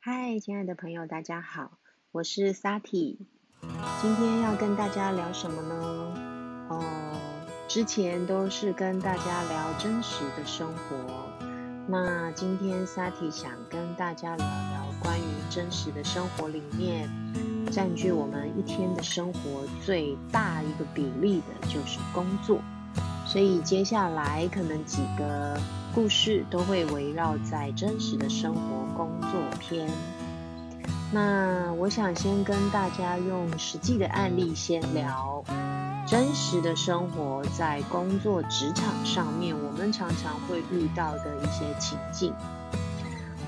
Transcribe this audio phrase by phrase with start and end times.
[0.00, 1.72] 嗨，亲爱的朋友，大家好，
[2.12, 3.18] 我是 Sati。
[4.00, 6.14] 今天要跟大家聊什么呢？
[6.70, 7.20] 哦，
[7.66, 11.28] 之前都是跟大家聊真实的生活，
[11.88, 17.10] 那今天 Sati 想跟大家聊聊关于真实的生活里面，
[17.72, 22.60] 占据我们一天的生活最大一个比例的就是工作。
[23.26, 25.60] 所以接下来可能几个
[26.00, 28.60] 故事都会围绕在真实的生活
[28.96, 29.90] 工作篇。
[31.10, 35.42] 那我想先跟大家用实际的案例先聊
[36.06, 42.32] 真实的生活在工作职场上面，我们常常会遇到的一些情境。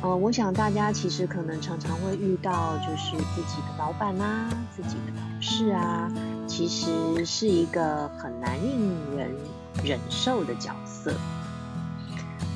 [0.00, 6.10] 呃，我想大家其实可能常常会遇到，就是自己的老板啊，自己的同事啊，
[6.46, 9.36] 其实是一个很难令人。
[9.84, 11.14] 忍受的角色，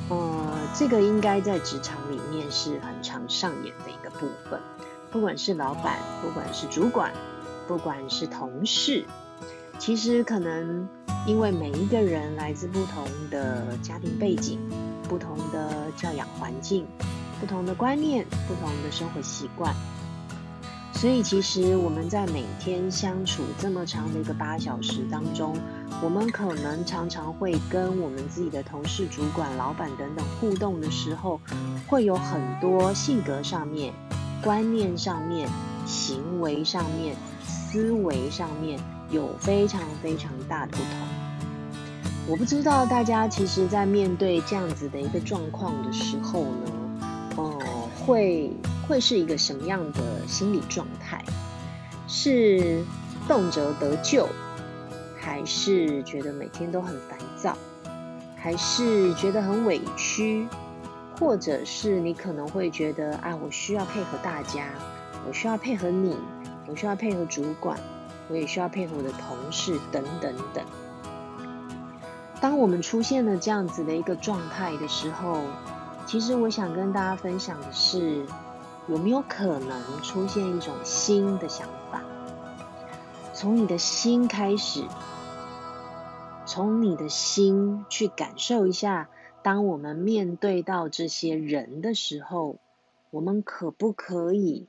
[0.09, 4.59] 呃，这个应该在职场里面是很常上演的一个部分。
[5.11, 7.13] 不管是老板，不管是主管，
[7.67, 9.05] 不管是同事，
[9.79, 10.87] 其实可能
[11.25, 14.59] 因为每一个人来自不同的家庭背景、
[15.07, 16.85] 不同的教养环境、
[17.39, 19.73] 不同的观念、不同的生活习惯。
[20.93, 25.57] 所以，其实我们在每天相处这么长的一个八小时当中，
[26.03, 31.39] 我们可能常常会跟我们自己的同事、主管、老板等等互动的时候，
[31.87, 33.93] 会有很多性格上面、
[34.43, 35.47] 观念上面、
[35.85, 37.15] 行为上面、
[37.47, 38.77] 思维上面
[39.09, 40.87] 有非常非常大的不同。
[42.27, 46.99] 我不知道大家其实，在面对这样子的一个状况的时候呢，
[47.37, 48.51] 哦，会。
[48.85, 51.23] 会是一个什么样的心理状态？
[52.05, 52.83] 是
[53.29, 54.27] 动辄得救，
[55.23, 57.57] 还是觉得每天都很烦躁，
[58.35, 60.45] 还是觉得很委屈，
[61.17, 64.65] 或者是你可能会觉得啊，我需要配合大家，
[65.25, 66.17] 我需要配合你，
[66.67, 67.79] 我需要配合主管，
[68.27, 70.63] 我也需要配合我的同事，等等等。
[72.41, 75.39] 当我们出现了这样子的一个状态的时候，
[76.05, 78.25] 其实我想跟大家分享的是。
[78.89, 82.01] 有没有可能出现一种新的想法？
[83.33, 84.83] 从你的心开始，
[86.45, 89.09] 从你的心去感受一下，
[89.43, 92.59] 当我们面对到这些人的时候，
[93.11, 94.67] 我们可不可以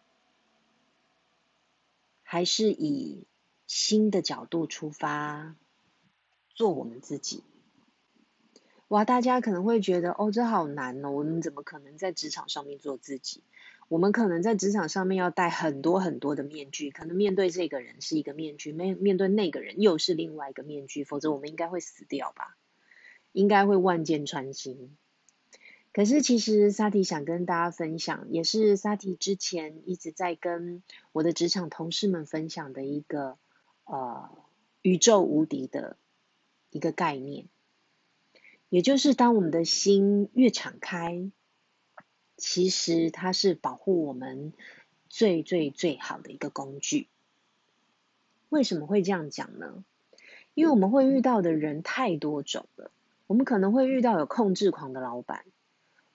[2.23, 3.27] 还是以
[3.67, 5.57] 新的角度出发，
[6.55, 7.43] 做我们自己？
[8.89, 13.43] 哇，大家可能会觉得，哦，这好难哦，我们怎么可能在职场上面做自己？
[13.95, 22.57] 我们可能在职场上面要戴很多很多的面具，可能面对这个人是一个面具，面面对那个人又是另外一个面具，否则我们应该会死掉吧？
[23.31, 24.97] 应该会万箭穿心。
[25.93, 33.39] 可是其实萨提想跟大家分享，也是萨提之前一直在跟我的职场同事们分享的一个
[33.85, 34.29] 呃
[34.83, 35.97] 宇宙无敌的
[36.71, 37.47] 一个概念，
[38.69, 41.31] 也就是当我们的心越敞开。
[42.37, 44.53] 其实它是保护我们
[45.09, 47.09] 最最最好的一个工具。
[48.49, 49.85] 为什么会这样讲呢？
[50.55, 52.91] 因为我们会遇到的人太多种了。
[53.27, 55.45] 我们可能会遇到有控制狂的老板，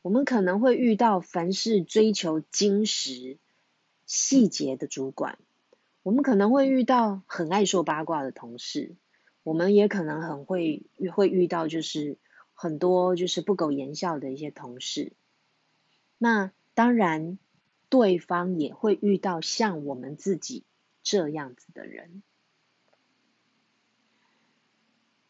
[0.01, 3.37] 我们可能会遇到凡事追求精实
[4.05, 5.39] 细节的主管，
[6.03, 8.95] 我们可能会遇到很爱说八卦的同事，
[9.43, 12.17] 我们也可能很会会遇到就是
[12.53, 15.11] 很多就是不苟言笑的一些同事。
[16.21, 17.39] 那当然，
[17.87, 20.65] 对方也会遇到像我们自己
[21.01, 22.21] 这样子的人，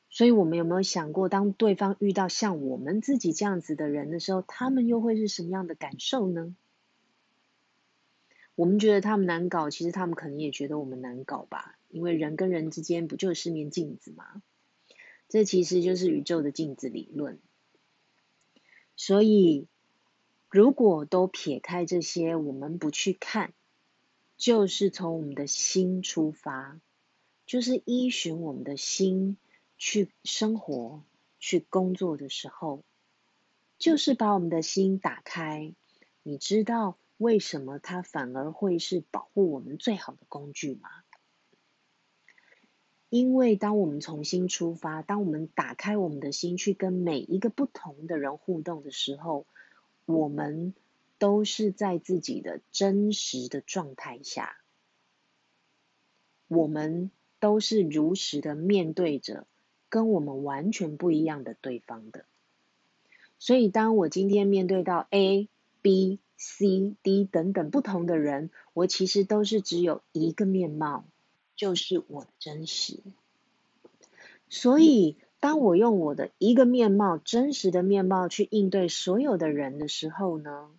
[0.09, 6.55] 所以我们有没有想过，当对方遇到像我们自己这样子的人的时候，他们又会是什么样的感受呢？
[8.55, 14.41] 我们觉得他们难搞，其实他们可能也觉得我们难搞吧，因为人跟人之间不就是面镜子吗？
[15.27, 17.37] 这其实就是宇宙的镜子理论，
[18.95, 19.67] 所以。
[20.49, 23.53] 如果都撇开这些，我们不去看，
[24.35, 26.79] 就是从我们的心出发，
[27.45, 29.37] 就是依循我们的心
[29.77, 31.03] 去生活、
[31.39, 32.83] 去工作的时候，
[33.77, 35.71] 就是把我们的心打开。
[36.23, 40.89] 你知道为什么它反而会是保护我们最好的工具吗？
[43.09, 49.45] 因为当我们重新出发，当我们打开我们的心去跟每一个不同的人互动的时候，
[50.09, 50.73] 我们
[51.19, 54.57] 都是在自己的真实的状态下，
[56.47, 59.45] 我们都是如实的面对着
[59.87, 62.25] 跟我们完全不一样的对方的。
[63.37, 65.47] 所以，当我今天面对到 A、
[65.83, 71.05] B、C、D 等等不同的人，我其实都是只有一个面貌，
[71.55, 72.99] 就是我的真实。
[74.49, 80.69] 所以，当我用我的一个面貌、真实的面貌去应对所有的人的时候呢，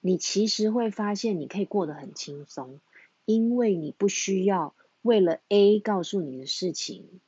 [0.00, 2.78] 你其实会发现你可以过得很轻松，
[3.24, 7.20] 因为你不需要为了 A 告诉你的事情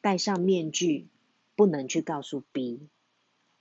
[0.00, 1.08] 戴上面具，
[1.56, 2.86] 不能去告诉 B，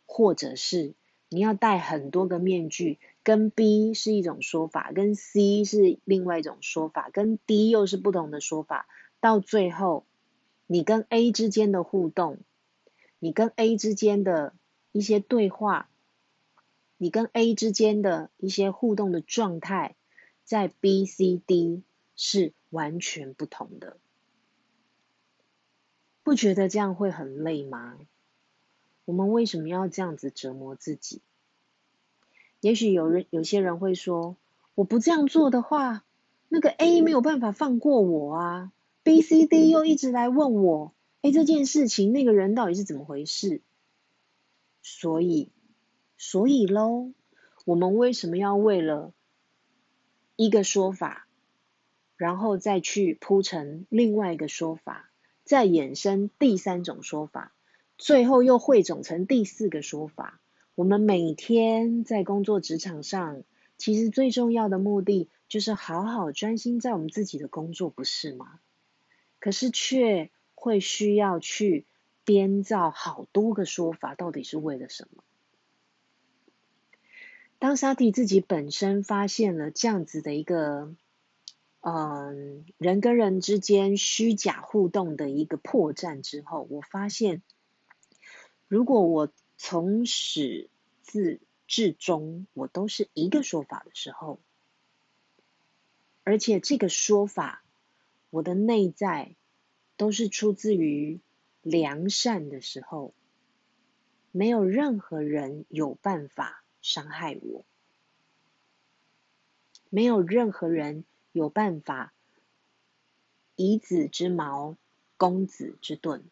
[0.05, 0.93] 或者是
[1.29, 8.87] 你要戴很多个面具，跟 B 是一种说法，跟 C 是另外一种说法，跟 D 又是不同的说法，
[9.19, 10.05] 到最后。
[10.71, 12.37] 你跟 A 之间的互动，
[13.19, 14.53] 你跟 A 之间的
[14.93, 15.89] 一些对话，
[16.95, 19.97] 你跟 A 之间的一些互动的状态，
[20.45, 21.83] 在 B、C、D
[22.15, 23.97] 是完全不同的。
[26.23, 27.97] 不觉得这样会很累吗？
[29.03, 31.21] 我们为什么要这样子折磨自己？
[32.61, 34.37] 也许有人有些人会说，
[34.75, 36.05] 我不这样做的话，
[36.47, 38.71] 那个 A 没有办法放过我啊。
[39.03, 43.61] B、C、D 又一直来问我，哎，这件事情那个人到底是怎么回事？
[44.83, 45.51] 所以，
[46.17, 47.11] 所以喽，
[47.65, 49.11] 我们为什么要为了
[50.35, 51.27] 一个说法，
[52.15, 55.09] 然后再去铺成另外一个说法，
[55.43, 57.53] 再衍生第三种说法，
[57.97, 60.39] 最后又汇总成第四个说法？
[60.75, 63.43] 我们每天在工作职场上，
[63.77, 68.59] 其实最重要的目的就是好好专心在我们自己的工作，不是吗？
[69.41, 71.85] 可是却会需要去
[72.23, 75.23] 编造好多个说法，到底是为了什么？
[77.57, 80.93] 当沙提自己本身发现了这样子的一个，
[81.79, 87.41] 嗯，人跟人之间虚假互动的一个破绽之后，我发现，
[88.67, 90.69] 如果我从始
[91.03, 94.39] 至至终我都是一个说法的时候，
[96.23, 97.63] 而且这个说法。
[98.31, 99.35] 我的内在
[99.97, 101.19] 都是出自于
[101.61, 103.13] 良善的时候，
[104.31, 107.65] 没有任何人有办法伤害我，
[109.89, 112.13] 没有任何人有办法
[113.57, 114.77] 以子之矛
[115.17, 116.23] 攻子之盾，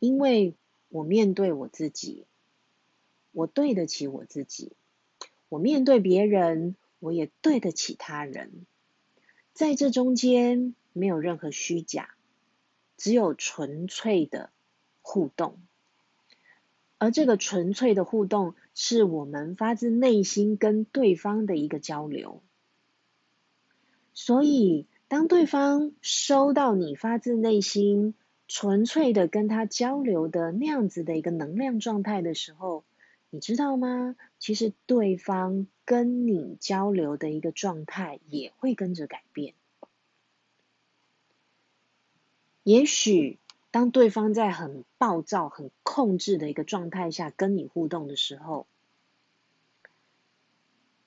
[0.00, 0.54] 因为
[0.88, 2.26] 我面对我自己，
[3.30, 4.72] 我对得起我自己，
[5.48, 8.66] 我面对别人，我也对得起他人。
[9.56, 12.10] 在这中间没有任何虚假，
[12.98, 14.50] 只有纯粹的
[15.00, 15.58] 互动，
[16.98, 22.42] 而这个纯粹的互动是我们发自内心跟对方的一个交流。
[24.12, 28.12] 所以，当对方收到你发自内心
[28.48, 32.84] 纯粹的跟他交流的那样子的一个能量状态的时候，
[33.30, 34.16] 你知道吗？
[34.38, 39.54] 其实对方跟你交流的一个状态也会跟着改变。
[42.62, 43.38] 也许
[43.70, 48.66] 当对方在很暴躁、很控制的一个状态下跟你互动的时候，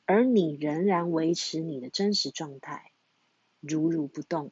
[0.05, 2.91] 而你仍然维持你的真实状态，
[3.59, 4.51] 如如不动，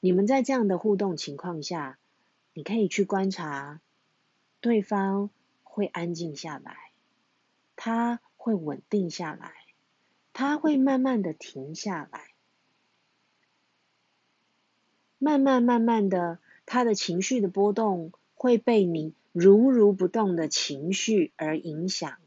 [0.00, 1.98] 你们在这样的互动情况下，
[2.54, 3.80] 你可以去观察。
[4.60, 5.30] 对方
[5.72, 6.92] 会安静下来，
[7.76, 9.54] 他会稳定下来，
[10.34, 12.34] 他会慢慢的停下来，
[15.16, 22.18] 慢慢慢慢的，他的情绪的波动会被你如如不动的情绪而影响，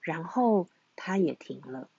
[0.00, 1.90] 然后他也停了。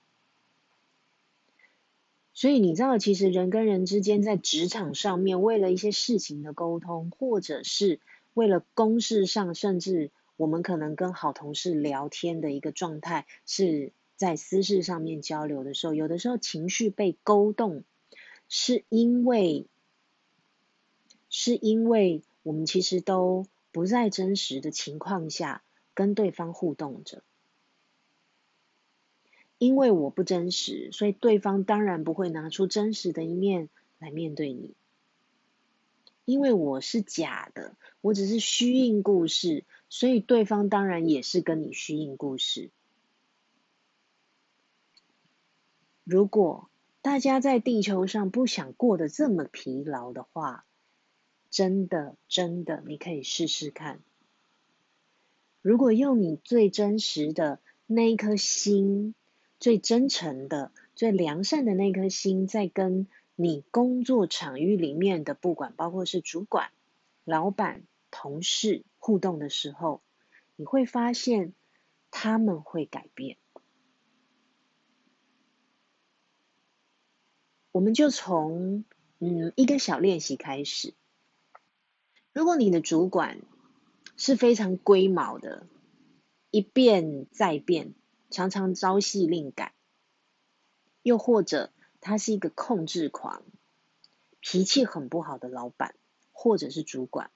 [2.34, 8.00] 所以你知道，其实人跟人之间在职场上面，为了一些事情的沟通，或者是
[8.34, 17.84] 为了公事上，甚至我们可能跟好同事聊天的一个状态，是在私事上面交流的时候，有的时候情绪被勾动，
[18.48, 19.68] 是因为，
[21.30, 25.62] 是因为我们其实都不在真实的情况下
[25.94, 27.22] 跟对方互动着，
[29.58, 33.68] 因为我不真实，所以对方当然不会拿出真实的一面
[33.98, 34.74] 来面对你。
[36.24, 42.70] 因为我是假的，我只是虚应故事，所以对方当然也是跟你虚应故事。
[46.04, 46.70] 如果
[47.02, 50.66] 大家在地球上不想过得这么疲劳的话，
[51.50, 54.00] 真的真的，你可以试试看。
[55.62, 59.16] 如果用你最真实的那一颗心，
[59.60, 63.08] 最真诚的、最良善的那颗心，在跟。
[63.42, 66.72] 你工作场域里面的，不管包括是主管、
[67.24, 70.04] 老板、同事，互动的时候，
[70.56, 71.56] 你会发现
[72.12, 73.38] 他们会改变。
[77.72, 78.84] 我们就从
[79.20, 80.94] 嗯一个小练习开始。
[82.34, 83.42] 如果你的主管
[84.18, 85.66] 是非常龟毛的，
[86.52, 87.96] 一变再变，
[88.30, 89.74] 常常朝夕令改，
[91.02, 93.44] 又或者他是一个控制狂，
[94.40, 95.96] 脾气很不好的老板
[96.32, 97.32] 或者是主管，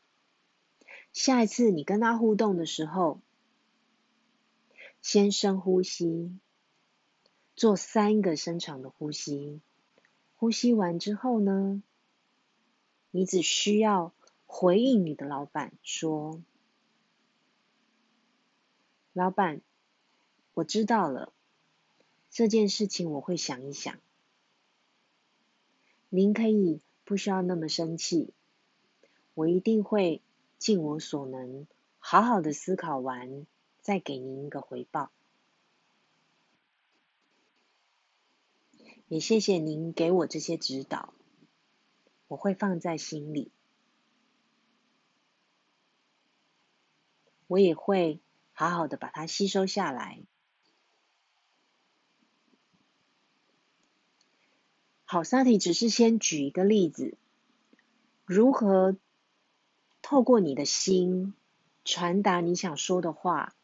[1.13, 3.21] 下一次你跟他互动的时候，
[5.01, 6.39] 先深呼吸，
[7.55, 9.61] 做三个深长的呼吸。
[10.35, 11.83] 呼吸完之后呢，
[13.11, 14.11] 你只需要
[14.47, 16.41] 回应你的老板说
[19.13, 19.61] ：“老板，
[20.55, 21.31] 我知道了，
[22.31, 23.99] 这件事情我会想一想。
[26.09, 28.33] 您可以不需要那么生气，
[29.35, 30.21] 我一定会
[30.63, 31.67] 尽我所能，
[31.99, 33.45] 好好的思考完，
[33.81, 35.11] 再给您一个回报。”
[39.09, 41.13] 也谢谢您给我这些指导，
[42.29, 43.51] 我会放在心里，
[47.47, 48.21] 我也会
[48.53, 50.23] 好好的把它吸收下来。
[55.03, 57.17] 好，萨提只是先举一个例子，
[58.23, 58.95] 如何
[60.13, 61.33] 透过你的心
[61.83, 63.55] 传达你想说的话，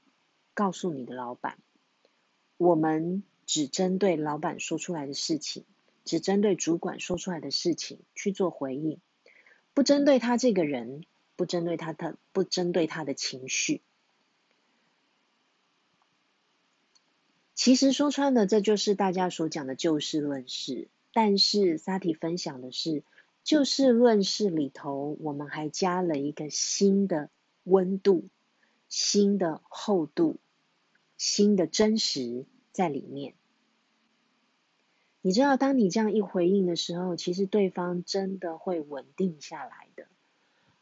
[0.56, 1.60] 告诉你的老板，
[2.58, 3.22] 我们。
[3.46, 5.64] 只针对老板说出来的事情，
[6.06, 9.00] 只针对主管说出来的事情去做回应，
[9.76, 11.04] 不针对他这个人，
[11.36, 13.82] 不针对他的，不针对他的情绪。
[17.54, 20.88] 其实说穿了，这就是大家所讲的就事论事。
[21.12, 23.04] 但是萨提分享的是，
[23.50, 27.32] 就事论事里头，我们还加了一个新的
[27.64, 28.28] 温度、
[28.90, 30.38] 新的厚度、
[31.18, 33.34] 新的真实在里面。
[35.22, 40.06] 你知道，当你这样一回应的时候，其实对方真的会稳定下来的，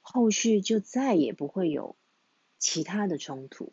[0.02, 1.96] 后续就再也不会有
[2.58, 3.72] 其他的冲突。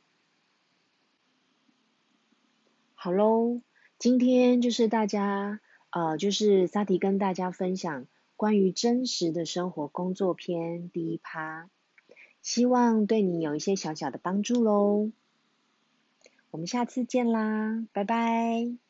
[2.95, 3.61] 好喽，
[3.99, 5.61] 今天就是大家
[5.91, 8.07] 呃，就是萨提跟大家分享
[8.37, 11.71] 关于真实的生活工作篇第一趴，
[12.43, 15.11] 希望对你有一些小小的帮助喽。
[16.51, 18.84] 我们下次见啦，拜拜。